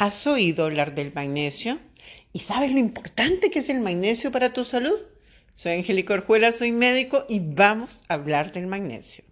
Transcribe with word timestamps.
¿Has 0.00 0.26
oído 0.26 0.64
hablar 0.64 0.94
del 0.94 1.12
magnesio? 1.12 1.78
¿Y 2.32 2.38
sabes 2.38 2.72
lo 2.72 2.78
importante 2.78 3.50
que 3.50 3.58
es 3.58 3.68
el 3.68 3.80
magnesio 3.80 4.32
para 4.32 4.54
tu 4.54 4.64
salud? 4.64 4.98
Soy 5.56 5.72
Angélica 5.72 6.14
Orjuela, 6.14 6.52
soy 6.52 6.72
médico 6.72 7.26
y 7.28 7.40
vamos 7.40 8.00
a 8.08 8.14
hablar 8.14 8.50
del 8.52 8.66
magnesio. 8.66 9.24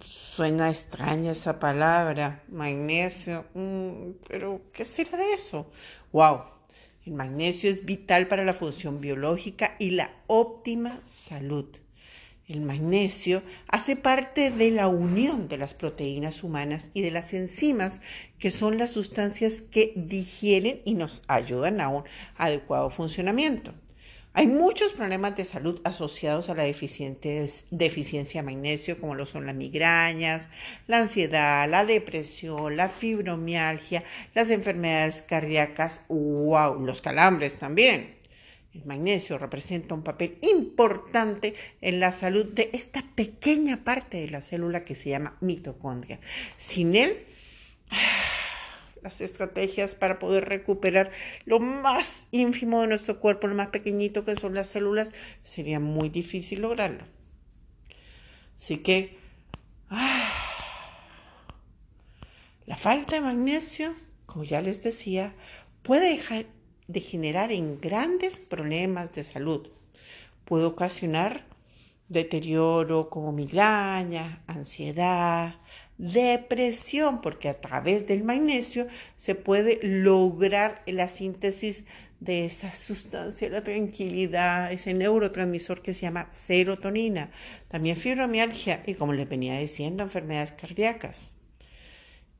Suena 0.00 0.70
extraña 0.70 1.32
esa 1.32 1.58
palabra, 1.58 2.44
magnesio, 2.48 3.44
mm, 3.52 4.24
pero 4.26 4.62
¿qué 4.72 4.86
será 4.86 5.18
de 5.18 5.34
eso? 5.34 5.70
¡Wow! 6.12 6.40
El 7.04 7.12
magnesio 7.12 7.70
es 7.70 7.84
vital 7.84 8.28
para 8.28 8.42
la 8.42 8.54
función 8.54 9.02
biológica 9.02 9.76
y 9.78 9.90
la 9.90 10.12
óptima 10.28 10.98
salud. 11.02 11.76
El 12.48 12.60
magnesio 12.60 13.42
hace 13.66 13.96
parte 13.96 14.52
de 14.52 14.70
la 14.70 14.86
unión 14.86 15.48
de 15.48 15.58
las 15.58 15.74
proteínas 15.74 16.44
humanas 16.44 16.90
y 16.94 17.02
de 17.02 17.10
las 17.10 17.34
enzimas, 17.34 18.00
que 18.38 18.52
son 18.52 18.78
las 18.78 18.92
sustancias 18.92 19.62
que 19.62 19.92
digieren 19.96 20.78
y 20.84 20.94
nos 20.94 21.22
ayudan 21.26 21.80
a 21.80 21.88
un 21.88 22.04
adecuado 22.36 22.90
funcionamiento. 22.90 23.74
Hay 24.32 24.46
muchos 24.46 24.92
problemas 24.92 25.34
de 25.34 25.44
salud 25.44 25.80
asociados 25.82 26.48
a 26.48 26.54
la 26.54 26.62
deficiencia 26.62 27.62
de 27.70 28.42
magnesio, 28.44 29.00
como 29.00 29.16
lo 29.16 29.26
son 29.26 29.46
las 29.46 29.56
migrañas, 29.56 30.48
la 30.86 30.98
ansiedad, 30.98 31.68
la 31.68 31.84
depresión, 31.84 32.76
la 32.76 32.90
fibromialgia, 32.90 34.04
las 34.34 34.50
enfermedades 34.50 35.22
cardíacas, 35.22 36.02
wow, 36.08 36.78
los 36.78 37.00
calambres 37.00 37.58
también. 37.58 38.14
El 38.76 38.84
magnesio 38.84 39.38
representa 39.38 39.94
un 39.94 40.02
papel 40.02 40.36
importante 40.42 41.54
en 41.80 41.98
la 41.98 42.12
salud 42.12 42.44
de 42.44 42.68
esta 42.74 43.02
pequeña 43.14 43.84
parte 43.84 44.18
de 44.18 44.28
la 44.28 44.42
célula 44.42 44.84
que 44.84 44.94
se 44.94 45.08
llama 45.08 45.38
mitocondria. 45.40 46.20
Sin 46.58 46.94
él, 46.94 47.24
las 49.02 49.22
estrategias 49.22 49.94
para 49.94 50.18
poder 50.18 50.50
recuperar 50.50 51.10
lo 51.46 51.58
más 51.58 52.26
ínfimo 52.32 52.82
de 52.82 52.88
nuestro 52.88 53.18
cuerpo, 53.18 53.46
lo 53.46 53.54
más 53.54 53.68
pequeñito 53.68 54.26
que 54.26 54.36
son 54.36 54.54
las 54.54 54.68
células, 54.68 55.10
sería 55.42 55.80
muy 55.80 56.10
difícil 56.10 56.60
lograrlo. 56.60 57.06
Así 58.58 58.76
que 58.78 59.16
la 62.66 62.76
falta 62.76 63.14
de 63.14 63.22
magnesio, 63.22 63.94
como 64.26 64.44
ya 64.44 64.60
les 64.60 64.82
decía, 64.82 65.34
puede 65.82 66.10
dejar 66.86 66.96
de 66.96 67.00
generar 67.00 67.52
en 67.52 67.80
grandes 67.80 68.40
problemas 68.40 69.12
de 69.12 69.24
salud. 69.24 69.68
Puede 70.44 70.64
ocasionar 70.64 71.44
deterioro 72.08 73.10
como 73.10 73.32
migraña, 73.32 74.42
ansiedad, 74.46 75.56
depresión, 75.98 77.20
porque 77.20 77.48
a 77.48 77.60
través 77.60 78.06
del 78.06 78.22
magnesio 78.22 78.86
se 79.16 79.34
puede 79.34 79.80
lograr 79.82 80.82
la 80.86 81.08
síntesis 81.08 81.84
de 82.20 82.46
esa 82.46 82.72
sustancia, 82.72 83.48
la 83.48 83.62
tranquilidad, 83.62 84.72
ese 84.72 84.94
neurotransmisor 84.94 85.82
que 85.82 85.92
se 85.92 86.02
llama 86.02 86.28
serotonina, 86.30 87.30
también 87.68 87.96
fibromialgia 87.96 88.82
y 88.86 88.94
como 88.94 89.12
les 89.12 89.28
venía 89.28 89.58
diciendo, 89.58 90.04
enfermedades 90.04 90.52
cardíacas. 90.52 91.35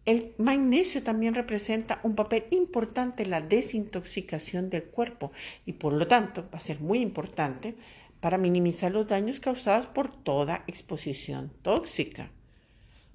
El 0.06 0.34
magnesio 0.38 1.02
también 1.02 1.34
representa 1.34 1.98
un 2.04 2.14
papel 2.14 2.44
importante 2.52 3.24
en 3.24 3.30
la 3.30 3.40
desintoxicación 3.40 4.70
del 4.70 4.84
cuerpo 4.84 5.32
y 5.66 5.72
por 5.72 5.92
lo 5.92 6.06
tanto 6.06 6.42
va 6.44 6.58
a 6.58 6.60
ser 6.60 6.78
muy 6.80 7.00
importante 7.00 7.74
para 8.20 8.38
minimizar 8.38 8.92
los 8.92 9.08
daños 9.08 9.40
causados 9.40 9.88
por 9.88 10.08
toda 10.22 10.62
exposición 10.68 11.52
tóxica. 11.62 12.30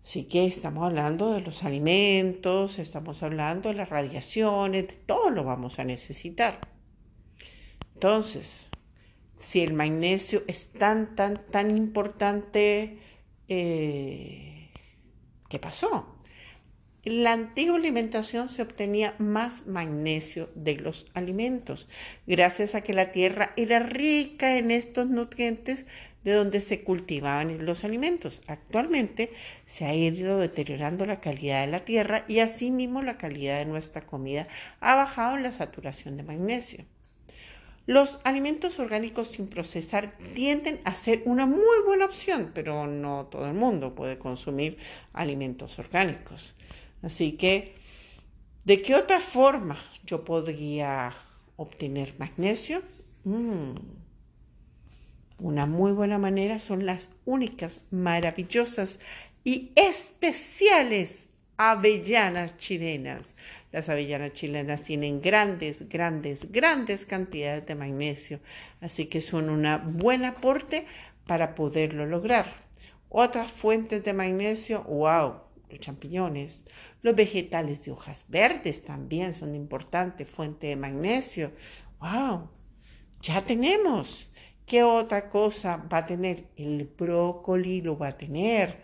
Así 0.03 0.25
que 0.25 0.45
estamos 0.45 0.85
hablando 0.85 1.31
de 1.31 1.39
los 1.39 1.63
alimentos, 1.63 2.77
estamos 2.77 3.23
hablando 3.23 3.69
de 3.69 3.75
las 3.75 3.89
radiaciones, 3.89 4.87
de 4.87 4.93
todo 4.93 5.29
lo 5.29 5.45
vamos 5.45 5.79
a 5.79 5.85
necesitar. 5.85 6.59
Entonces, 7.93 8.69
si 9.39 9.61
el 9.61 9.73
magnesio 9.73 10.43
es 10.47 10.73
tan, 10.73 11.15
tan, 11.15 11.45
tan 11.51 11.77
importante, 11.77 12.99
eh, 13.47 14.71
¿qué 15.47 15.59
pasó? 15.59 16.10
En 17.03 17.23
la 17.23 17.33
antigua 17.33 17.77
alimentación 17.77 18.47
se 18.47 18.61
obtenía 18.61 19.15
más 19.17 19.65
magnesio 19.65 20.51
de 20.53 20.75
los 20.75 21.07
alimentos, 21.15 21.87
gracias 22.27 22.75
a 22.75 22.81
que 22.81 22.93
la 22.93 23.11
tierra 23.11 23.53
era 23.57 23.79
rica 23.79 24.59
en 24.59 24.69
estos 24.69 25.07
nutrientes 25.07 25.87
de 26.23 26.33
donde 26.33 26.61
se 26.61 26.83
cultivaban 26.83 27.65
los 27.65 27.83
alimentos. 27.83 28.43
Actualmente 28.45 29.31
se 29.65 29.85
ha 29.85 29.95
ido 29.95 30.37
deteriorando 30.37 31.07
la 31.07 31.21
calidad 31.21 31.65
de 31.65 31.71
la 31.71 31.85
tierra 31.85 32.23
y 32.27 32.37
asimismo 32.37 33.01
la 33.01 33.17
calidad 33.17 33.57
de 33.57 33.65
nuestra 33.65 34.05
comida 34.05 34.47
ha 34.79 34.95
bajado 34.95 35.37
la 35.37 35.51
saturación 35.51 36.17
de 36.17 36.23
magnesio. 36.23 36.85
Los 37.87 38.19
alimentos 38.23 38.77
orgánicos 38.77 39.29
sin 39.29 39.47
procesar 39.47 40.15
tienden 40.35 40.79
a 40.83 40.93
ser 40.93 41.23
una 41.25 41.47
muy 41.47 41.81
buena 41.83 42.05
opción, 42.05 42.51
pero 42.53 42.85
no 42.85 43.25
todo 43.25 43.47
el 43.47 43.55
mundo 43.55 43.95
puede 43.95 44.19
consumir 44.19 44.77
alimentos 45.13 45.79
orgánicos. 45.79 46.55
Así 47.01 47.33
que, 47.33 47.75
¿de 48.65 48.81
qué 48.81 48.95
otra 48.95 49.19
forma 49.19 49.79
yo 50.05 50.23
podría 50.23 51.13
obtener 51.55 52.15
magnesio? 52.17 52.81
Mm. 53.23 53.75
Una 55.39 55.65
muy 55.65 55.91
buena 55.91 56.19
manera 56.19 56.59
son 56.59 56.85
las 56.85 57.09
únicas, 57.25 57.81
maravillosas 57.89 58.99
y 59.43 59.71
especiales 59.75 61.27
avellanas 61.57 62.57
chilenas. 62.57 63.35
Las 63.71 63.89
avellanas 63.89 64.33
chilenas 64.33 64.83
tienen 64.83 65.21
grandes, 65.21 65.87
grandes, 65.89 66.51
grandes 66.51 67.05
cantidades 67.05 67.65
de 67.65 67.75
magnesio, 67.75 68.39
así 68.81 69.05
que 69.05 69.21
son 69.21 69.49
un 69.49 69.97
buen 69.97 70.25
aporte 70.25 70.85
para 71.25 71.55
poderlo 71.55 72.05
lograr. 72.05 72.65
Otras 73.09 73.51
fuentes 73.51 74.03
de 74.03 74.13
magnesio, 74.13 74.83
wow, 74.83 75.35
los 75.71 75.79
champiñones, 75.79 76.63
los 77.01 77.15
vegetales 77.15 77.83
de 77.83 77.91
hojas 77.91 78.25
verdes 78.27 78.83
también 78.83 79.33
son 79.33 79.55
importante 79.55 80.25
fuente 80.25 80.67
de 80.67 80.75
magnesio. 80.75 81.51
¡Wow! 81.99 82.49
Ya 83.21 83.43
tenemos. 83.43 84.29
¿Qué 84.65 84.83
otra 84.83 85.29
cosa 85.29 85.77
va 85.91 85.99
a 85.99 86.05
tener? 86.05 86.45
El 86.55 86.85
brócoli 86.85 87.81
lo 87.81 87.97
va 87.97 88.09
a 88.09 88.17
tener. 88.17 88.81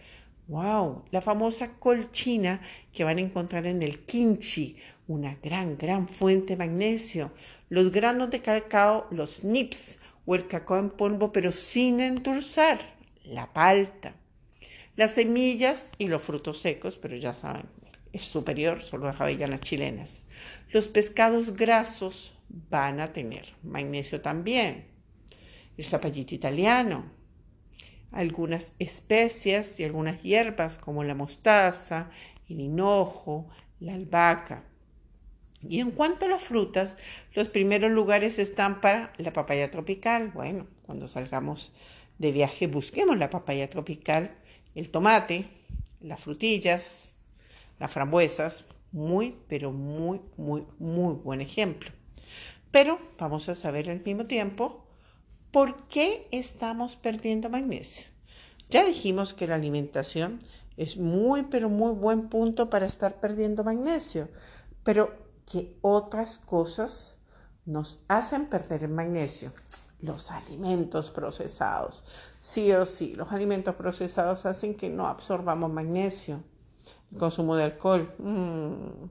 ¡Wow! 0.48 1.04
La 1.12 1.22
famosa 1.22 1.74
colchina 1.80 2.62
que 2.94 3.04
van 3.04 3.18
a 3.18 3.22
encontrar 3.22 3.66
en 3.66 3.84
el 3.84 4.06
kimchi, 4.06 4.78
una 5.08 5.36
gran, 5.44 5.78
gran 5.78 6.08
fuente 6.08 6.54
de 6.54 6.58
magnesio. 6.58 7.32
Los 7.70 7.92
granos 7.92 8.30
de 8.30 8.42
cacao, 8.42 9.08
los 9.12 9.44
nips 9.44 10.00
o 10.26 10.36
el 10.36 10.48
cacao 10.48 10.78
en 10.78 10.90
polvo, 10.90 11.32
pero 11.32 11.52
sin 11.52 12.00
endulzar. 12.00 12.80
La 13.24 13.52
palta 13.52 14.14
las 14.98 15.12
semillas 15.12 15.92
y 15.98 16.08
los 16.08 16.24
frutos 16.24 16.60
secos, 16.60 16.98
pero 16.98 17.16
ya 17.16 17.34
saben, 17.34 17.68
es 18.12 18.24
superior, 18.24 18.82
son 18.84 19.04
las 19.04 19.22
avellanas 19.22 19.62
chilenas. 19.62 20.26
Los 20.74 20.88
pescados 20.88 21.56
grasos 21.56 22.36
van 22.50 23.00
a 23.00 23.14
tener 23.14 23.54
magnesio 23.64 24.22
también. 24.22 24.88
El 25.78 25.86
zapallito 25.86 26.34
italiano, 26.34 27.12
algunas 28.12 28.74
especias 28.80 29.80
y 29.80 29.84
algunas 29.84 30.24
hierbas 30.24 30.80
como 30.80 31.04
la 31.04 31.14
mostaza, 31.14 32.10
el 32.50 32.60
hinojo, 32.60 33.48
la 33.80 33.94
albahaca. 33.94 34.64
Y 35.62 35.80
en 35.80 35.92
cuanto 35.92 36.26
a 36.26 36.30
las 36.30 36.44
frutas, 36.44 36.98
los 37.36 37.50
primeros 37.50 37.92
lugares 37.92 38.40
están 38.40 38.82
para 38.82 39.14
la 39.18 39.32
papaya 39.32 39.70
tropical. 39.70 40.32
Bueno, 40.34 40.66
cuando 40.88 41.08
salgamos 41.08 41.72
de 42.18 42.32
viaje 42.32 42.66
busquemos 42.66 43.16
la 43.16 43.30
papaya 43.30 43.70
tropical 43.70 44.36
el 44.76 44.90
tomate, 44.90 45.50
las 46.02 46.22
frutillas, 46.22 47.12
las 47.80 47.92
frambuesas, 47.92 48.66
muy, 48.92 49.36
pero 49.48 49.72
muy, 49.72 50.22
muy, 50.38 50.64
muy 50.80 51.14
buen 51.16 51.42
ejemplo. 51.42 51.92
Pero 52.72 53.00
vamos 53.18 53.50
a 53.50 53.56
saber 53.56 53.90
al 53.90 54.04
mismo 54.04 54.26
tiempo 54.26 54.86
por 55.52 55.88
qué 55.88 56.28
estamos 56.32 56.96
perdiendo 56.96 57.50
magnesio. 57.50 58.06
Ya 58.70 58.86
dijimos 58.86 59.34
que 59.34 59.48
la 59.48 59.56
alimentación 59.56 60.40
es 60.76 60.98
muy, 60.98 61.44
pero 61.44 61.70
muy 61.70 61.94
buen 61.94 62.30
punto 62.30 62.70
para 62.70 62.86
estar 62.86 63.20
perdiendo 63.20 63.64
magnesio, 63.64 64.30
pero 64.84 65.16
¿qué 65.50 65.76
otras 65.82 66.38
cosas 66.38 67.18
nos 67.66 68.00
hacen 68.08 68.46
perder 68.48 68.84
el 68.84 68.92
magnesio? 68.92 69.54
Los 70.02 70.32
alimentos 70.32 71.10
procesados. 71.10 72.04
Sí 72.38 72.72
o 72.72 72.86
sí, 72.86 73.16
los 73.16 73.32
alimentos 73.32 73.76
procesados 73.76 74.46
hacen 74.46 74.76
que 74.76 74.90
no 74.90 75.08
absorbamos 75.08 75.72
magnesio. 75.72 76.44
El 77.12 77.18
consumo 77.18 77.56
de 77.56 77.64
alcohol. 77.64 78.14
Mm, 78.20 79.06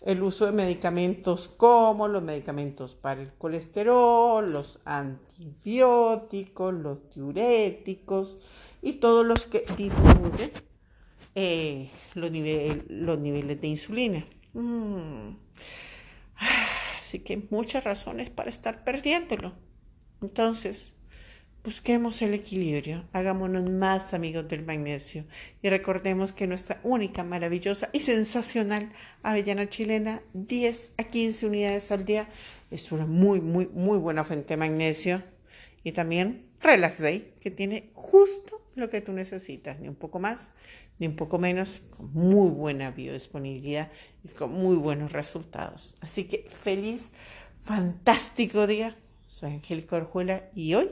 el 0.00 0.22
uso 0.22 0.46
de 0.46 0.52
medicamentos 0.52 1.48
como 1.48 2.08
los 2.08 2.22
medicamentos 2.22 2.94
para 2.94 3.20
el 3.20 3.32
colesterol, 3.32 4.52
los 4.52 4.80
antibióticos, 4.84 6.72
los 6.72 6.98
diuréticos 7.14 8.38
y 8.80 8.94
todos 8.94 9.26
los 9.26 9.46
que 9.46 9.64
disminuyen 9.76 10.52
eh, 11.34 11.90
los, 12.14 12.30
los 12.88 13.18
niveles 13.18 13.60
de 13.60 13.66
insulina. 13.66 14.24
Mm. 14.54 15.36
Así 17.00 17.20
que 17.20 17.46
muchas 17.50 17.84
razones 17.84 18.30
para 18.30 18.48
estar 18.48 18.84
perdiéndolo. 18.84 19.52
Entonces, 20.20 20.94
busquemos 21.64 22.22
el 22.22 22.34
equilibrio, 22.34 23.04
hagámonos 23.12 23.68
más 23.68 24.14
amigos 24.14 24.48
del 24.48 24.64
magnesio 24.64 25.24
y 25.62 25.68
recordemos 25.68 26.32
que 26.32 26.46
nuestra 26.46 26.80
única, 26.82 27.24
maravillosa 27.24 27.90
y 27.92 28.00
sensacional 28.00 28.90
avellana 29.22 29.68
chilena, 29.68 30.22
10 30.32 30.94
a 30.96 31.04
15 31.04 31.46
unidades 31.46 31.90
al 31.92 32.04
día, 32.04 32.28
es 32.70 32.90
una 32.90 33.06
muy, 33.06 33.40
muy, 33.40 33.68
muy 33.68 33.98
buena 33.98 34.24
fuente 34.24 34.54
de 34.54 34.56
magnesio. 34.56 35.22
Y 35.84 35.92
también 35.92 36.46
Relax 36.60 36.98
Day, 36.98 37.34
que 37.40 37.50
tiene 37.50 37.90
justo 37.94 38.60
lo 38.74 38.88
que 38.88 39.00
tú 39.00 39.12
necesitas, 39.12 39.78
ni 39.78 39.88
un 39.88 39.94
poco 39.94 40.18
más, 40.18 40.50
ni 40.98 41.06
un 41.06 41.16
poco 41.16 41.38
menos, 41.38 41.82
con 41.96 42.12
muy 42.12 42.50
buena 42.50 42.90
biodisponibilidad 42.90 43.90
y 44.24 44.28
con 44.28 44.52
muy 44.52 44.76
buenos 44.76 45.12
resultados. 45.12 45.96
Así 46.00 46.24
que 46.24 46.48
feliz, 46.50 47.08
fantástico 47.60 48.66
día. 48.66 48.96
Soy 49.28 49.52
Angélica 49.52 49.96
Orjuela 49.96 50.50
y 50.54 50.74
hoy 50.74 50.90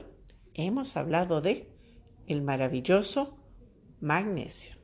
hemos 0.53 0.95
hablado 0.95 1.41
de 1.41 1.67
el 2.27 2.43
maravilloso 2.43 3.35
magnesio. 3.99 4.76